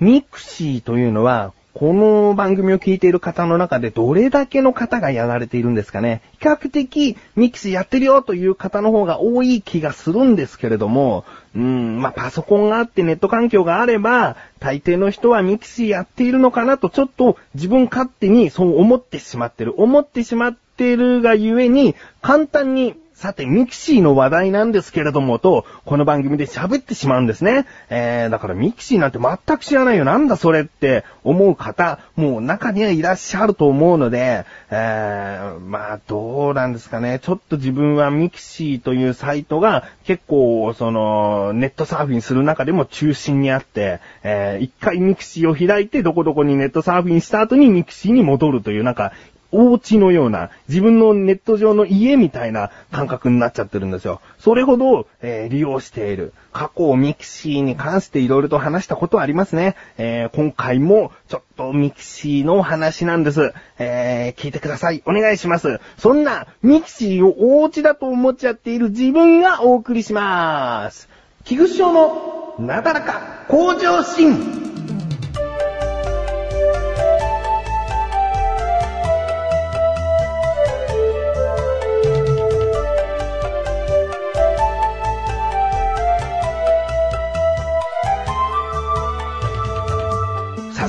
[0.00, 6.22] ミクシーというのは、この番組を聞いている方の中でどれだけの方がやられているんですかね。
[6.40, 11.24] 比較的ミクシーやってるよという方の方が多い気がするんですけれども、
[11.54, 19.80] うん、まあ、パソコンがあってネット環境があれば、大抵の人はミクシーやっているのかなとちょっと自分勝手にそう思ってしまってる。
[19.80, 27.66] 思ってしまってるがゆえに、簡単にさて、ミクシーの話題なんですけれどもと、この番組で喋ってしまうんですね。
[27.90, 30.04] えー、だからミクシーなんて全く知らないよ。
[30.04, 37.18] なんだそれって思う方、もう中にはいらっしゃると思うので、えー、まあ、どうなんですかね。
[37.18, 49.10] ちょっと自分はミクシーというサイトが結構、その、ネットサーフィンする中でも中心にあって、えー、一回ミクシーを開いてどこどこにネットサーフィンした後にミクシーに戻るという、なんか、
[49.50, 54.20] お家のような、自分のネット上の家みたいな感覚になっちゃってるんですよ。
[54.38, 56.34] それほど、えー、利用している。
[56.52, 59.76] 過去ミクシーに関して色々と話したことありますね。
[59.96, 63.54] えー、今回もちょっとミクシーの話なんです。
[63.78, 65.02] えー、聞いてください。
[65.06, 65.80] お願いします。
[65.96, 71.08] そんなミキシーをお家だと思っちゃっている自分がお送りします。
[71.44, 74.67] 菊池賞のなだらか向上心。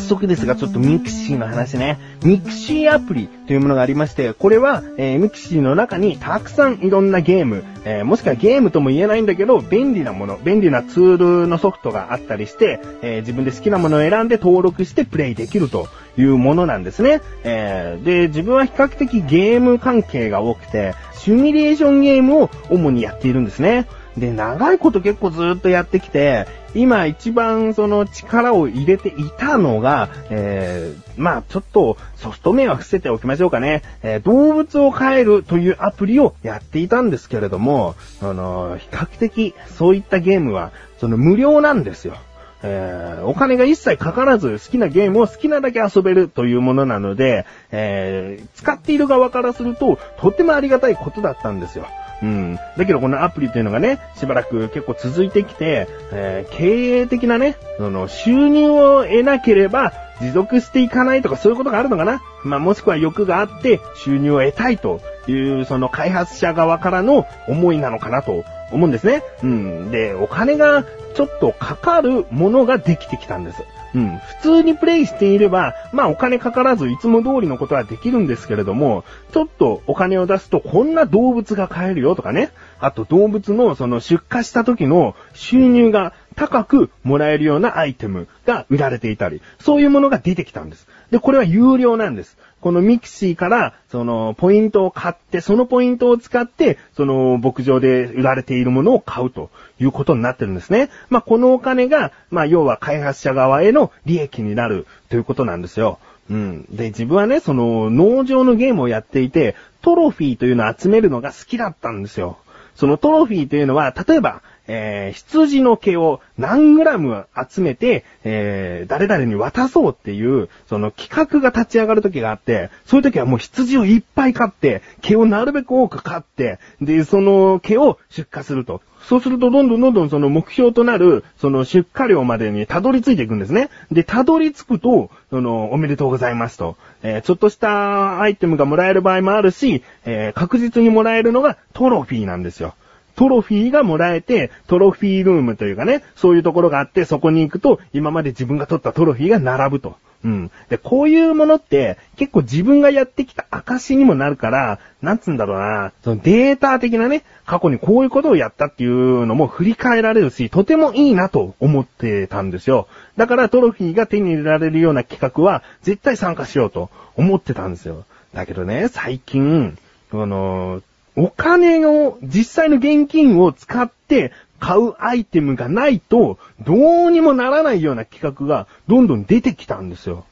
[0.10, 1.98] 早速ですが、ちょっとミクシーの話ね。
[2.24, 15.88] ミクシーアプリというものがありまして、これは、えー、ミクシーの中にたくさんいろんなゲーム、えー、もしくはゲームとも言えないんだけど、便利なもの、便利なツールのソフトがあったりして、えー、自分で好きなものを選んで登録してプレイできると
[16.18, 17.22] いうものなんですね。
[17.44, 23.88] えー、で、自分は比較的ゲーム関係が多くて、シミュレーションゲームを主にやっているんですね。
[24.18, 33.82] で、長いこと結構ずっとやってきて、今一番その力を入れていたのが、えー、まあちょっとソフト面は伏せておきましょうかね。
[34.04, 42.16] えー、動物を飼えるというアプリをやっていたんですけれども、あの比較的そういったゲームは、その無料なんですよ。
[42.62, 51.88] えー、お金が一切かからず好きなゲームを好きなだけ遊べるというものなので、えー、使っている側からするととってもありがたいことだったんですよ。
[52.22, 52.56] うん。
[52.78, 62.22] だけどこのアプリというのがね、しばらく結構続いてきて、えー、経営的なね、その収入を得なければ持続していかないとかそういうことがあるのかな？
[62.44, 65.00] まあ、もしくは欲があって収入を得たいと
[65.30, 69.24] いう、その開発者側からの思いなのかなと思うんですね。
[69.44, 69.92] うん。
[69.92, 70.86] で、お金が
[71.16, 73.64] ちょっとかかるものができてきたんです。
[73.96, 74.18] うん。
[74.18, 79.04] 普通にプレイしていれば、まあお金かからずいつも通りのことはできるんですけれども、
[79.34, 82.52] ちょっとお金を出すとこんな動物が買えるよとかね。
[82.80, 90.88] あと動物のその出荷した時の収入が高くもらえるようなアイテムが売られていたり、そういうものが出てきたんです。
[91.12, 92.38] で、これは有料なんです。
[92.62, 99.50] このミクシーから、その、ポイントを買って、そのポイントを使って、その、牧場で売られているものを買うと
[99.82, 100.90] いうことになってるんですね。
[101.10, 106.00] まあ、このお金が、まあ、要は開発者側への利益になるということなんですよ。
[106.30, 106.66] うん。
[106.72, 112.38] で、自分はね、その、農場のゲームをやっていて、トロフィーというのを集めるのが好きだったんですよ。
[112.76, 128.82] そのトロフィーというのは、例えば、えー、羊の毛を何グラム集めて、えー、誰々に渡そうっていう、その企画が立ち上がる時があって、そういう時はもう羊をいっぱい飼って、毛をなるべく多く飼って、で、その毛を出荷すると。
[129.02, 133.70] そうするとどんどんどんどんその目標となる、その出荷量までにたどり着いていくんですね。
[133.92, 136.78] で、たどり着くと、その、おめでとうございますと。
[137.02, 142.76] えー、ちょっとしたアイテムがもらえる場合もあるし、えー、確実にもらえるのがトロフィーなんですよ。
[143.20, 149.98] トロフィーがもらえて、トロフィールームというかね、そういうところがあって、そこに行くと、今まで自分が取ったトロフィーが並ぶと。
[150.24, 150.52] うん。
[150.70, 162.88] で、こういうものって、結構自分がやってきた証にもなるから、なんつうんだろうな、そのデータ的なね、過去にこういうことをやったっていうのも振り返られるし、とてもいいなと思ってたんですよ。
[163.18, 168.06] だからトロフィーが手に入れられるような企画は、絶対参加しようと思ってたんですよ。
[168.34, 169.78] だけどね、最近、
[170.14, 170.82] あの、
[171.20, 176.74] お金を、実際の現金を使って買うアイテムがないと、ど
[177.08, 180.26] うにもならないような企画がどんどん出てきたんですよ。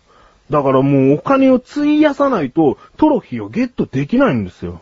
[0.49, 4.79] だからもうお金を費やさないとトロフィーをゲットできないんですよ。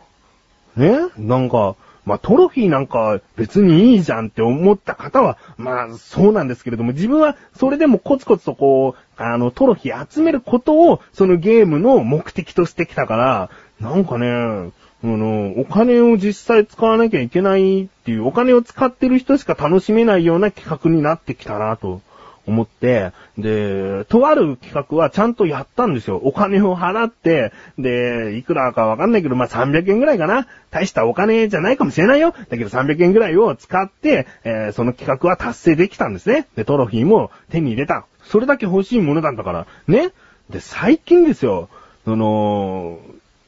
[0.76, 0.96] ね？
[1.18, 1.76] なんか、
[2.06, 13.50] まあ、トロフィーなんか別にいいじゃんって思った方は、まあ、そうなんですけれども、自分はそれでもコツコツとこう、あの、トロフィー集めることを、そのゲームの目的としてきたから、
[13.80, 14.72] なんかね、
[15.04, 22.02] あの、お金を実際使わなきゃいけないっていう、お金を使ってる人しか楽しめないような企画になってきたなと
[22.48, 26.18] 思って、で、とある企画はちゃんとやったんですよ。
[26.18, 30.48] お金を払って、で、いくらかわかんないけど、まあ、300円ぐらいかな。
[30.72, 32.34] 大したお金じゃないかもしれないよ。
[32.50, 36.48] だけど300円ぐらいを使って、えーその企画は達成できたんですね。
[36.56, 38.06] で、トロフィーも手に入れた。
[38.24, 39.68] それだけ欲しいものなんだから。
[39.88, 40.12] ね。
[40.50, 41.70] で、最近ですよ。
[42.06, 43.00] その、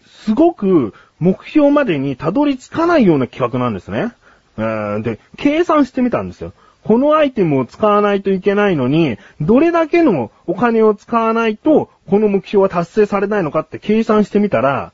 [0.06, 4.14] すごく目標までにたどり着かないような企画なんですね。
[4.58, 6.54] えーで、計算してみたんですよ。
[6.84, 14.94] このアイテムを使わないといけないのに、どれだけのお金を使わないと、この目標は達成されないのかって計算してみたら、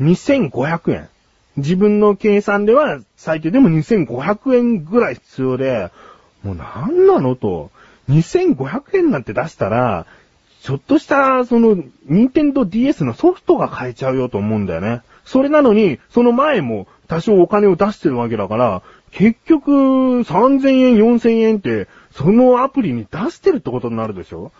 [0.00, 1.08] 2500円。
[1.56, 5.90] 自分の計算では最低でも2500円ぐらい必要で、
[6.42, 7.70] もうなんなのと、
[8.08, 10.06] 2500円なんて出したら、
[10.62, 11.76] ちょっとした、その、
[12.06, 15.02] ニンテンド DS のソフトが買えちゃうよと思うんだよね。
[15.24, 24.52] それなのに、その前も多少お金を出してるわけだから、結局、3000円、4000円って、そのアプリに出してるってことになるでしょ？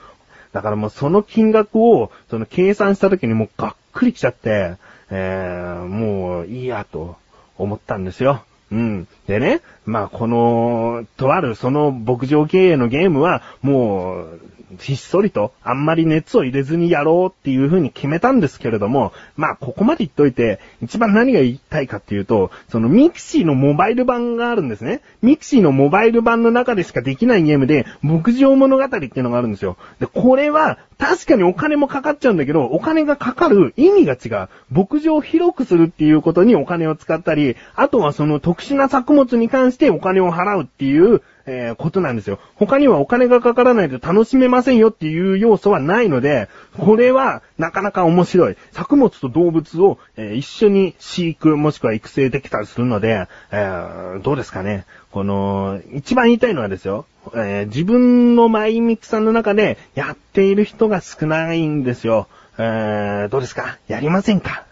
[0.52, 4.76] だからもうその金額を、その計算した時にもうがっくりきちゃって、
[5.10, 7.16] えー、もういいやと
[7.58, 8.44] 思ったんですよ。
[8.70, 9.08] うん。
[9.26, 14.40] でね、まあこの、とあるその牧場経営のゲームは、もう、
[14.78, 25.00] ひっそりと、あんまり熱を入れずにやろうっていう風に決めたんですけれども、まあここまで言っといて、一番何が言いたいかっていうと、そのミクシーのモバイル版があるんですね。
[25.20, 29.76] ミクシーのモバイル版の中でしかできないゲームで、牧場物語っていうのがあるんですよ。
[30.00, 34.48] で、これは、確かにお金もかかっちゃうんだけど、お金がかかる意味が違う。
[34.70, 42.38] 牧場を広くするっていうことにお金を使ったり、あとはその特殊な作物に関してお金を払うっていう、えーことなんですよ。
[42.54, 46.48] 他にはお金がかからないと楽しめませんよっていう要素はないので、
[46.78, 48.56] これはなかなか面白い。
[48.72, 54.84] 作物と動物を、えー一緒に飼育もしくは育成できたりするので、えーどうですかね。
[55.10, 62.28] この、一番言いたいのはですよ、えー自分のマイミクさんの中でやっている人が少ないんですよ。
[62.58, 63.78] えーどうですか？
[63.88, 64.66] やりませんか？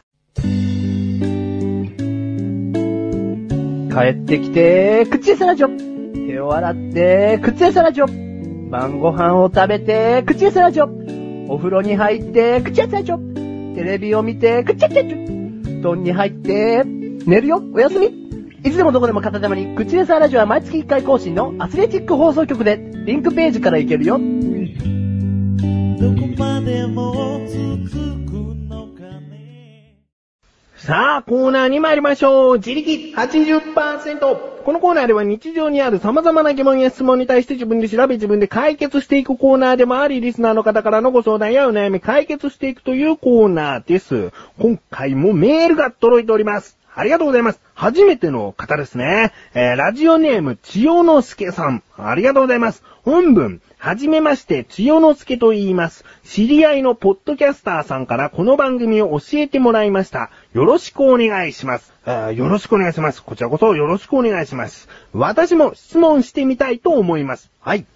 [3.93, 6.00] 帰ってきて、口エサラジョ。
[6.31, 8.71] 手を洗って、口エサラジョ。
[8.71, 11.49] 晩ご飯を食べて、口エサラジョ。
[11.49, 13.75] お風呂に入って、口エサラジョ。
[13.75, 15.81] テレビを見て、口エサラジョ。
[15.81, 18.07] 布団に入って、寝るよ、おやすみ。
[18.63, 24.19] いつでもどこでも片手間に、口エサラジオは毎月1回更新のアスレチック放送局で、リンクページから行けるよ。
[24.19, 24.21] ど
[26.15, 27.40] こまでも
[30.87, 32.57] さあ、コーナーに参りましょう。
[32.57, 34.63] 自力80%。
[34.65, 44.33] このコーナーでは日常にある様々な疑問や質問に対して自分で調べ自分で解決していくコーナーでもあり、リスナーの方からのご相談やお悩み解決していくというコーナーです。
[44.59, 46.79] 今回もメールが届いております。
[46.95, 47.61] ありがとうございます。
[47.75, 49.33] 初めての方ですね。
[49.53, 51.83] えー、ラジオネーム、千代之助さん。
[51.99, 52.83] ありがとうございます。
[53.03, 56.05] 本文、はじめまして、千代之助と言います。
[56.23, 60.31] 知り合いのポッドキャスターさんからこの番組を教えてもらいました。
[60.53, 61.95] よろしくお願いします。
[62.35, 63.23] よろしくお願いします。
[63.23, 64.87] こちらこそよろしくお願いします。
[65.15, 67.51] 私も質問してみたいと思います。
[67.61, 67.87] はい。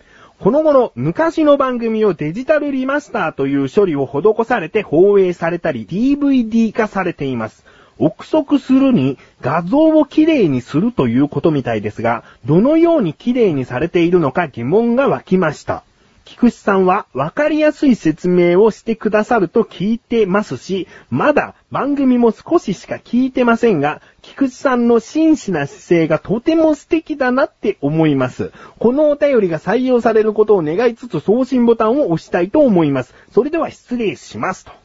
[0.40, 7.66] この頃、昔の番組をデジタルリマスターという処理を施されて放映されたり、DVD 化されています。
[7.98, 15.84] 憶測するに画像をきれいにするということみたいですが、どのようにきれいにされているのか疑問が湧きました。
[16.24, 28.52] 菊池さんは分かりやすい説明をしてくださると聞いてますし、まだ番組も少ししか聞いてませんが、菊池さんの真摯な姿勢がとても素敵だなって思います。
[28.78, 33.14] このお便りが採用されることを願いつつ送信ボタンを押したいと思います。
[33.32, 34.84] それでは失礼しますと。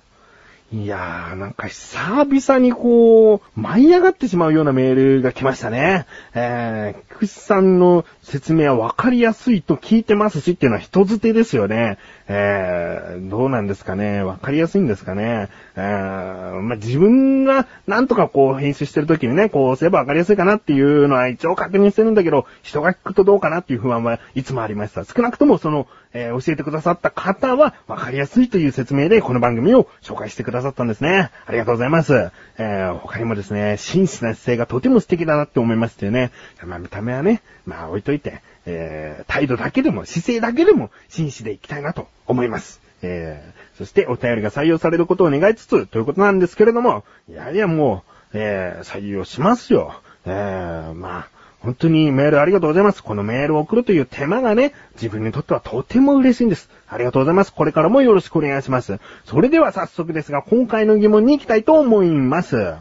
[0.71, 6.05] いやー、なんか久々にこう、舞い上がってしまうようなメールが来ましたね。
[6.35, 11.97] えー、菊池さんの説明は分かりやすいと聞いてますしっていうのは人づてですよね。
[12.27, 14.23] えー、どうなんですかね？
[14.23, 15.49] 分かりやすいんですかね？
[15.75, 25.03] えー、まあ、自分がなんとかこう編集してる時にね、こうすれば分かりやすいかなっていうのは一応確認してるんだけど、人が聞くとどうかなっていう不安はいつもありました。
[25.03, 31.29] 少なくともその、えー教えてくださった方は分かりやすいという説明でこの番組を紹介してくださったんですね。
[31.45, 32.31] ありがとうございます。
[32.57, 36.31] えー他にもですね、真摯な姿勢がとても素敵だなって思いましてね。
[36.65, 42.81] まあ見た目はね、まあ置いといて、えー態度だけでも、姿勢だけでも真摯でいきたいなと思います。
[43.01, 50.01] えーそしてお便りが採用されることを願いつつ、ということなんですけれども、いやいやもう、えー採用しますよ。
[50.25, 51.27] えーまあ、
[51.61, 53.03] 本当にメールありがとうございます。
[53.03, 56.69] このメールを送るという手間がね、自分にとってはとても嬉しいんです。
[56.87, 57.53] ありがとうございます。
[57.53, 58.99] これからもよろしくお願いします。
[59.25, 62.75] それでは早速ですが、今回の疑問に行きたいと思います。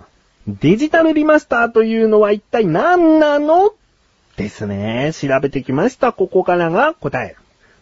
[0.46, 3.74] デジタルリマスターというのは一体何なの？
[4.36, 5.10] ですね。
[5.12, 6.12] 調べてきました。
[6.12, 7.34] ここからが答え。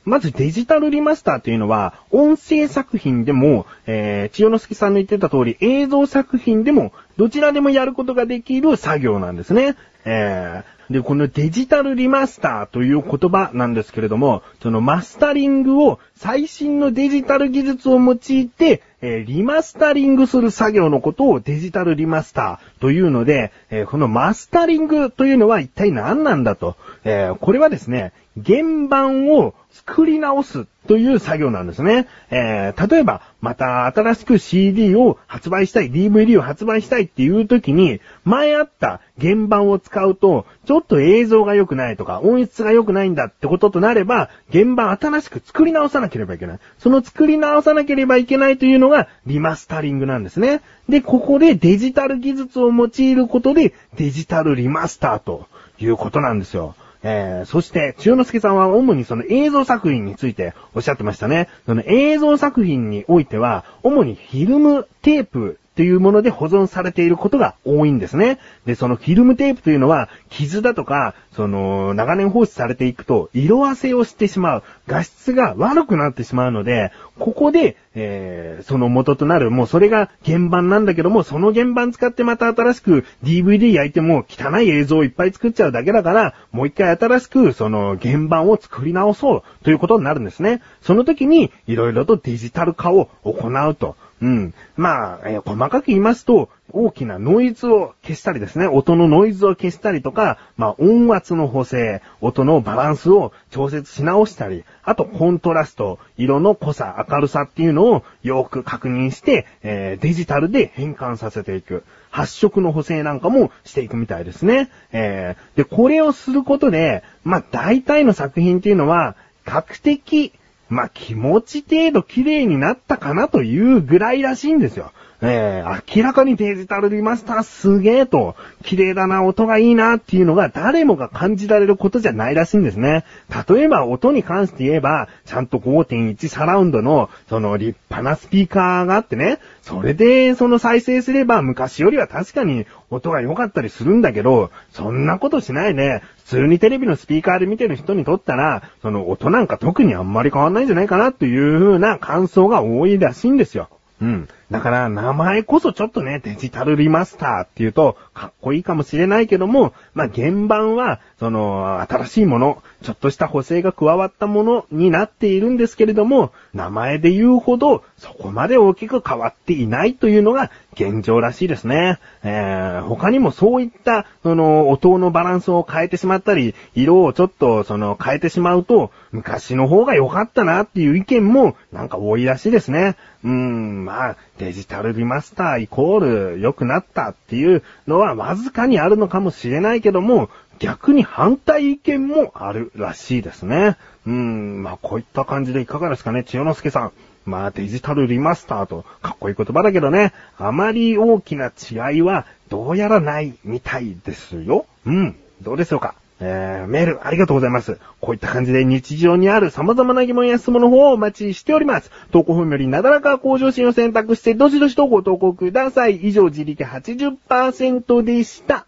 [0.06, 9.76] まずデジタルリマスターというのは、音声作品でも、えー、千代之助さんの言ってた通り、映像作品でも、どちらでもやることができる作業なんですね。
[10.04, 26.76] えー、で、このデジタルリマスターという言葉なんですけれども、そのマスタリングを最新のデジタル技術を用いて、えー、リマスタリングする作業のことをデジタルリマスターというので、えー、このマスタリングというのは一体何なんだと。
[27.04, 28.12] えー、これはですね、
[28.44, 32.06] 原版を作り直すという作業なんですね。
[32.30, 46.58] えー、例えば、また新しく CD を発売したい、DVD を発売したいっていう時に、前あった原版を使うと、ちょっと映像が良くないとか、音質が良くないんだってこととなれば、原版新しく作り直さなければいけない。
[46.78, 50.62] その作り直さなければいけないというのが、リマスタリングなんですね。
[50.88, 55.46] で、ここでデジタル技術を用いることで、デジタルリマスターと
[55.78, 56.74] いうことなんですよ。
[57.08, 61.48] えー、そして、千代之助さんは主にその映像作品についておっしゃってましたね。
[61.64, 68.38] その映像作品においては、主にフィルムテープというもので保存されていることが多いんですね。
[68.64, 74.62] で、そのフィルムテープというのは、傷だとか、その、長年放置されていくと、色あせをしてしまう。
[74.86, 90.62] 画質が悪くなってしまうので、ここで、えー、その元となる、もうそれが原版なんだけども、その原版使ってまた新しく DVD 焼いても汚い映像をいっぱい作っちゃうだけだから、もう一回新しくその原版を作り直そうということになるんですね。
[90.80, 93.96] その時に、いろいろとデジタル化を行うと。
[94.22, 94.54] うん。
[94.76, 111.84] まあ、えー、細かく言いますと、大きなノイズを消したりですね、音のノイズを消したりとか、まあ音圧の補正、音のバランスを調節し直したり、あとコントラスト、色の濃さ、明るさっていうのをよく確認して、えー、デジタルで変換させていく。
[112.10, 114.70] 発色の補正なんかもしていくみたいですね。
[114.92, 120.32] えー、で、これをすることで、まあ大体の作品っていうのは、比較的、
[120.68, 124.92] まあ、気持ち程度綺麗になったかなというぐらいらしいんですよ。
[125.22, 133.04] えー、明らかにデジタルリマスターすげえと、綺麗だな、音がいいなっていうのが誰もが感じられることじゃないらしいんですね。
[133.48, 153.68] 例えば音に関して言えば、ちゃんと5.1サラウンドの、その立派なスピーカーがあってね、それでその再生すれば昔よりは確かに音が良かったりするんだけど、そんなことしないで、普通にテレビのスピーカーで見てる人にとったら、その音なんか特にあんまり変わんないんじゃないかなという風な感想が多いらしいんですよ。
[154.02, 154.28] うん。
[154.50, 171.98] だから、名前こそちょっとね、デジタルリマスターっていうと、かっこいいかもしれないけども、まあ、原版は、その、新しいもの、ちょっとした補正が加わったものになっているんですけれども、名前で言うほど、そこまで大きく変わっていないというのが現状らしいですね。
[172.22, 182.96] えー、他にもそういった、その、音のバランスを変えてしまったり、色をちょっと、その、変えてしまうと、昔の方が良かったなっていう意見も、なんか多いらしいですね。
[183.24, 190.28] うーん、まあ、デジタルリマスターイコール良くなったっていうのはわずかにあるのかもしれないけども、
[190.58, 193.76] 逆に反対意見もあるらしいですね。
[194.06, 196.92] うん、まあこういった感じでいかがですかね、千代之助さん。
[197.24, 204.66] まあデジタルリマスターとかっこいい言葉だけどね、あまり大きな違いはどうやらないみたいですよ。
[204.86, 205.94] うん、どうでしょうか？
[206.18, 207.78] えー、メールありがとうございます。
[208.00, 211.90] こういった感じで日常にある様々な疑問や質問の方をお待ちしております。
[212.10, 215.96] 投稿本よりなだらか向上心を選択して、どしどしとご投稿ください。
[215.96, 218.66] 以上、自力80%でした。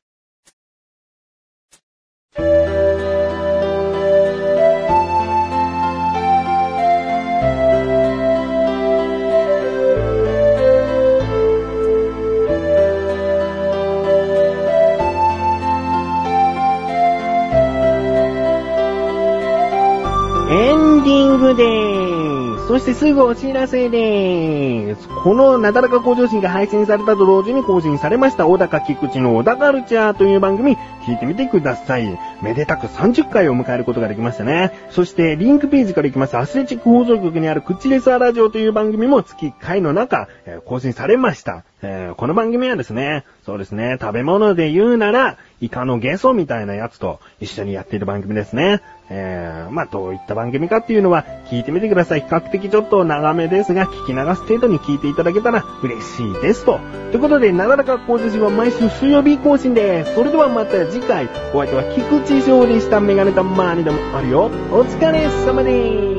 [21.39, 22.69] グでーす。
[22.69, 25.09] そしてすぐお知らせでーす。
[25.09, 30.77] このなだらか向上心が配信されたと同時に更新されました小高菊池の小高カルチャーという番組
[31.07, 32.19] 聞いてみてください。
[32.43, 34.73] めでたく30回を迎えることができましたね。
[34.91, 41.65] そしてリンクページから行きますアスレチック放送局にあるクッチレスアラジオという番組も月1回の中、えー、更新されました。
[41.81, 48.81] えー、この番組はですね、そうですね、食べ物で言うなら、イカのゲソみたいなやつと一緒にやっている番組ですね。
[49.11, 52.21] えー、まあ、どういった番組かっていうのは聞いてみてください。
[52.21, 56.79] 比較的ちょっと長めですが、聞き流す程度に聞いていただけたら嬉しいですと。
[57.11, 60.15] ということで、なだらか工事は毎週水曜日更新です。
[60.15, 63.01] それではまた次回、お相手は菊池翔でした。
[63.01, 64.51] メガネたまーにでもあるよ。
[64.71, 66.18] お疲れ様です。